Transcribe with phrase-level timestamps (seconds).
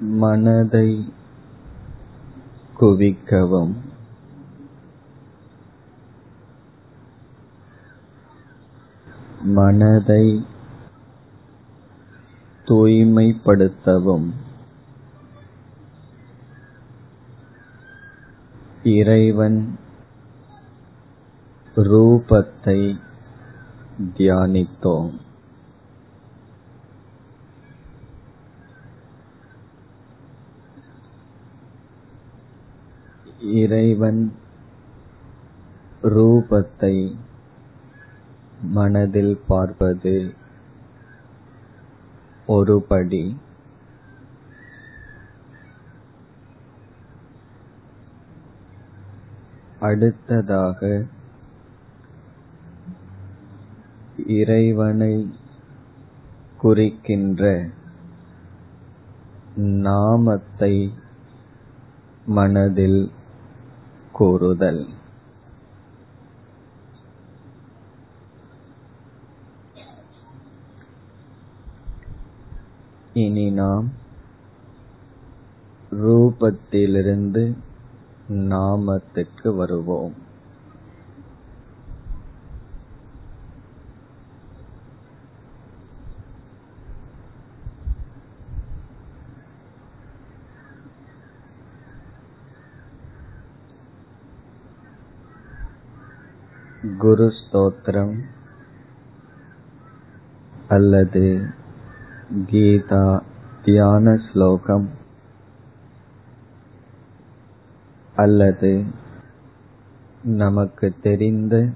[0.00, 1.12] மனதை
[2.80, 3.74] குவிக்கவும்.
[9.42, 10.46] மனதை
[12.64, 14.32] தூய்மைப்படுத்தவும்.
[18.82, 19.78] இறைவன்
[21.76, 23.00] ரூபத்தை
[24.16, 25.18] தியானித்தோம்.
[33.42, 34.32] இறைவன்
[36.02, 37.16] ரூபத்தை
[38.60, 40.34] மனதில் பார்ப்பது
[42.48, 43.36] ஒருபடி.
[49.80, 51.06] அடுத்ததாக
[54.26, 55.34] இறைவனை
[56.58, 57.70] குறிக்கின்ற
[59.56, 60.92] நாமத்தை
[62.26, 63.12] மனதில்
[64.12, 64.88] கூறுதல்.
[73.12, 73.88] இனி நாம்
[75.92, 77.56] ரூபத்திலிருந்து
[78.28, 80.14] நாமத்திற்கு வருவோம்.
[96.82, 98.14] குரு ஸ்தோத்திரம்
[100.68, 101.50] அல்லது
[102.50, 103.22] கீதா
[103.64, 104.88] தியான ஸ்லோகம்
[108.16, 108.84] அல்லது
[110.22, 111.68] நமக்கு தெரிந்த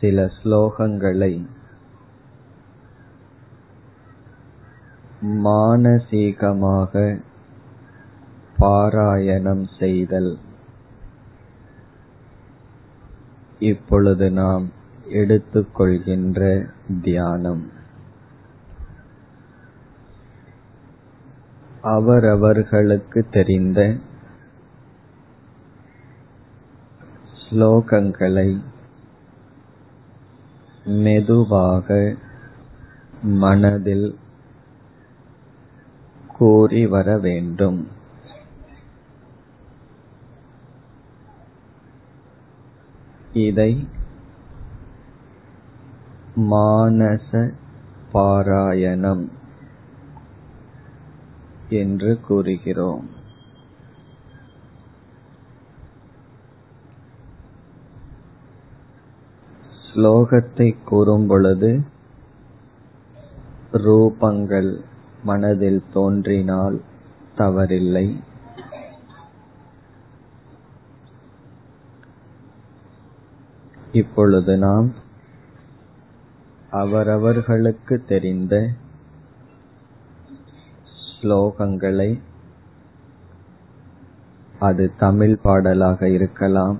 [0.00, 1.46] சில ஸ்லோகங்களை
[5.44, 7.18] மானசீகமாக
[8.58, 10.38] பாராயணம் செய்தல்.
[13.60, 14.70] இப்பொழுது நாம்
[15.12, 16.66] எடுத்துக்கொள்கின்ற
[17.02, 17.70] தியானம்.
[21.82, 23.96] அவரவர்களுக்கு தெரிந்த
[27.42, 28.60] ஸ்லோகங்களை
[30.84, 32.16] மெதுவாக
[33.22, 34.18] மனதில்
[36.28, 37.88] கூறி வர வேண்டும்.
[43.32, 43.86] இதை
[46.36, 47.52] மானச
[48.12, 49.28] பாராயணம்
[51.68, 53.08] என்று கூறுகிறோம்.
[59.94, 61.80] ஸ்லோகத்தை கூறும் பொழுது
[63.72, 64.80] ரூபங்கள்
[65.22, 66.80] மனதில் தோன்றினால்
[67.36, 68.20] தவறில்லை.
[73.92, 74.92] இப்பொழுது நாம்
[76.70, 78.68] அவரவர்களுக்கு தெரிந்த
[81.20, 82.20] ஸ்லோகங்களை
[84.58, 86.78] அது தமிழ் பாடலாக இருக்கலாம்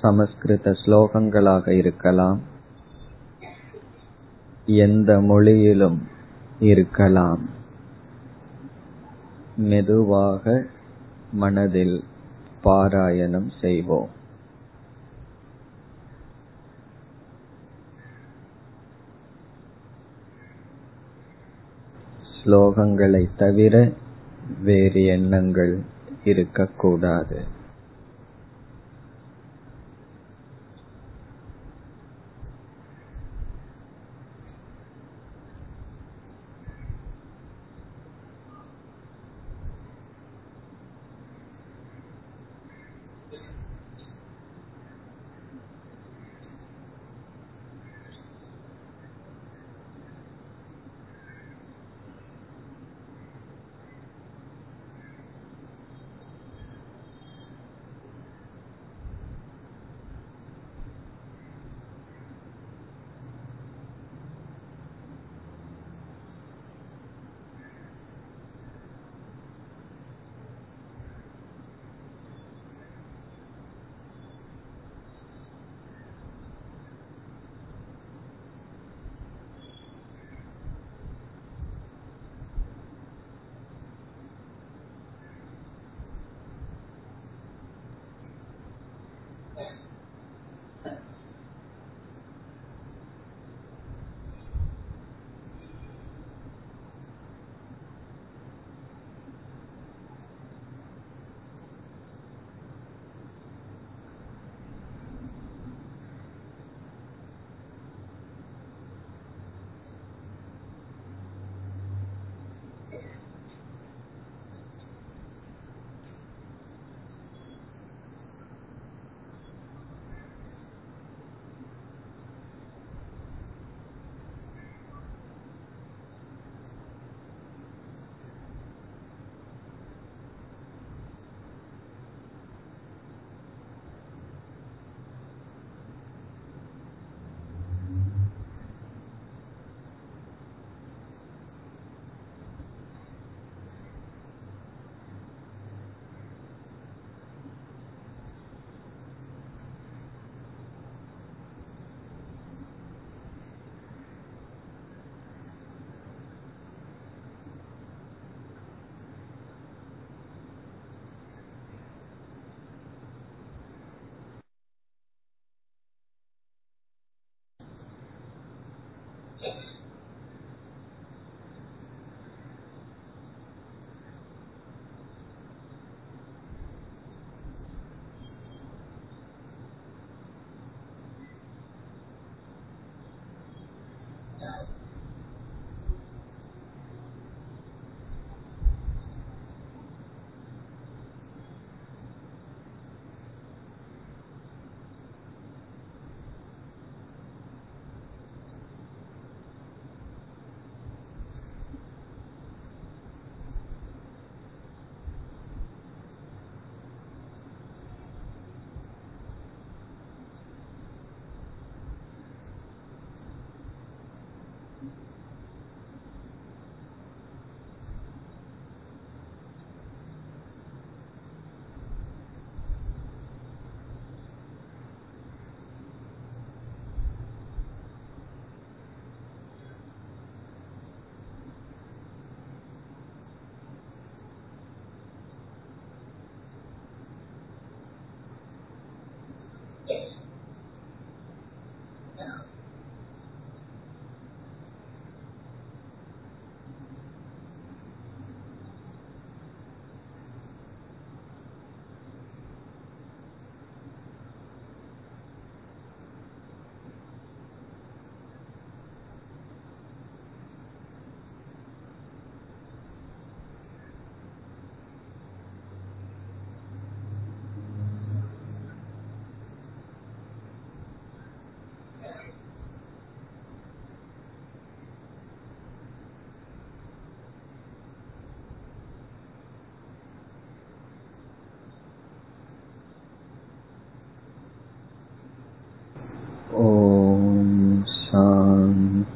[0.00, 2.40] சமஸ்கிருத ஸ்லோகங்களாக இருக்கலாம்
[4.66, 6.02] எந்த மொழியிலும்
[6.60, 7.48] இருக்கலாம்.
[9.56, 10.66] மெதுவாக
[11.32, 12.04] மனதில்
[12.64, 14.18] பாராயணம் செய்வோம்.
[22.44, 23.92] ஸ்லோகங்களை தவிர
[24.62, 25.78] வேறு எண்ணங்கள்
[26.24, 27.38] இருக்கக்கூடாது.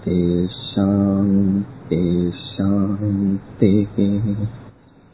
[0.06, 0.51] is